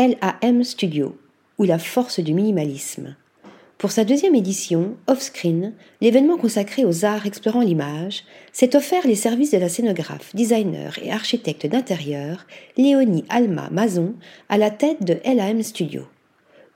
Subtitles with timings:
[0.00, 1.18] LAM Studio,
[1.58, 3.16] ou la force du minimalisme.
[3.76, 9.50] Pour sa deuxième édition, Offscreen, l'événement consacré aux arts explorant l'image, s'est offert les services
[9.50, 12.46] de la scénographe, designer et architecte d'intérieur
[12.78, 14.14] Léonie Alma Mazon
[14.48, 16.06] à la tête de LAM Studio.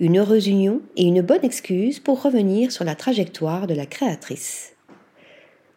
[0.00, 4.73] Une heureuse union et une bonne excuse pour revenir sur la trajectoire de la créatrice.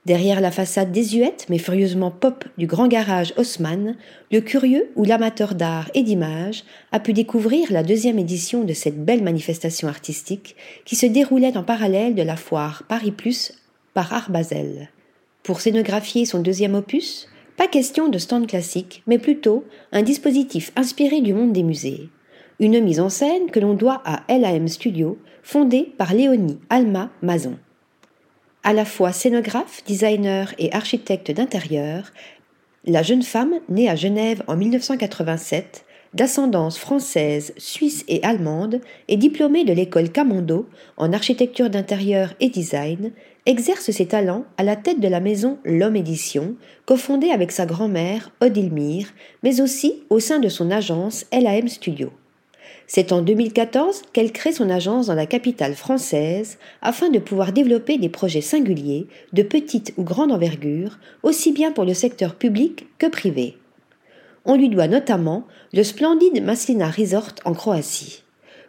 [0.08, 3.98] Derrière la façade désuète mais furieusement pop du grand garage Haussmann,
[4.32, 6.64] le curieux ou l'amateur d'art et d'image
[6.94, 11.64] a pu découvrir la deuxième édition de cette belle manifestation artistique qui se déroulait en
[11.64, 13.52] parallèle de la foire Paris Plus
[13.94, 14.88] par Art Basel.
[15.44, 21.20] Pour scénographier son deuxième opus, pas question de stand classique, mais plutôt un dispositif inspiré
[21.20, 22.08] du monde des musées.
[22.62, 27.58] Une mise en scène que l'on doit à LAM Studio, fondée par Léonie Alma Mazon.
[28.68, 32.12] À la fois scénographe, designer et architecte d'intérieur,
[32.84, 39.64] la jeune femme, née à Genève en 1987, d'ascendance française, suisse et allemande, et diplômée
[39.64, 43.14] de l'école Camondo en architecture d'intérieur et design,
[43.46, 48.32] exerce ses talents à la tête de la maison L'Homme Édition, cofondée avec sa grand-mère
[48.42, 52.12] Odile Mire, mais aussi au sein de son agence LAM Studio.
[52.88, 57.98] C'est en 2014 qu'elle crée son agence dans la capitale française afin de pouvoir développer
[57.98, 63.08] des projets singuliers de petite ou grande envergure, aussi bien pour le secteur public que
[63.08, 63.58] privé.
[64.46, 68.24] On lui doit notamment le splendide Maslina Resort en Croatie.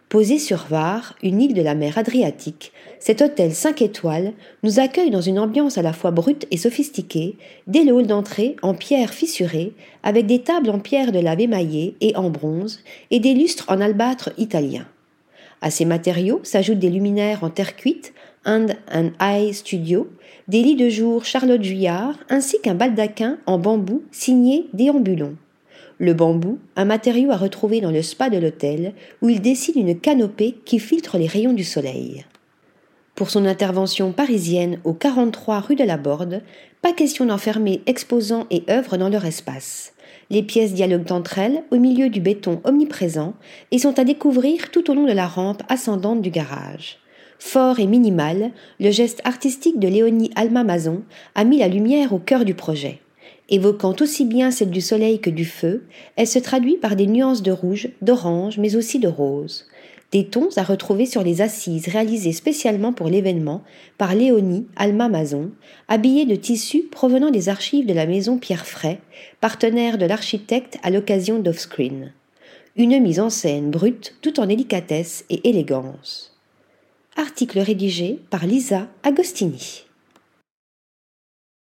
[0.09, 5.11] Posé sur Var, une île de la mer Adriatique, cet hôtel 5 étoiles nous accueille
[5.11, 9.13] dans une ambiance à la fois brute et sophistiquée, dès le hall d'entrée en pierre
[9.13, 13.67] fissurée, avec des tables en pierre de lave émaillée et en bronze, et des lustres
[13.69, 14.87] en albâtre italien.
[15.61, 18.15] À ces matériaux s'ajoutent des luminaires en terre cuite,
[18.47, 20.09] And and Eye Studio,
[20.47, 25.37] des lits de jour Charlotte Juillard, ainsi qu'un baldaquin en bambou signé Déambulon.
[25.99, 29.99] Le bambou, un matériau à retrouver dans le spa de l'hôtel, où il dessine une
[29.99, 32.25] canopée qui filtre les rayons du soleil.
[33.17, 36.43] Pour son intervention parisienne au 43 rue de la Borde,
[36.83, 39.93] pas question d'enfermer exposants et œuvres dans leur espace.
[40.31, 43.35] Les pièces dialoguent entre elles au milieu du béton omniprésent
[43.73, 46.99] et sont à découvrir tout au long de la rampe ascendante du garage.
[47.41, 51.03] Fort et minimal, le geste artistique de Léonie Alma Mazon
[51.35, 53.01] a mis la lumière au cœur du projet.
[53.51, 55.85] Évoquant aussi bien celle du soleil que du feu,
[56.17, 59.67] elle se traduit par des nuances de rouge, d'orange, mais aussi de rose.
[60.13, 63.63] Des tons à retrouver sur les assises réalisées spécialement pour l'événement
[63.99, 65.51] par Léonie Alma Mazon,
[65.87, 68.99] habillée de tissus provenant des archives de la maison Pierre Fray,
[69.41, 72.13] partenaire de l'architecte à l'occasion d'Offscreen.
[72.77, 76.39] Une mise en scène brute tout en délicatesse et élégance.
[77.17, 79.88] Article rédigé par Lisa Agostini.